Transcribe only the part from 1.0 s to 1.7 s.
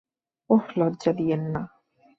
দিয়েন না।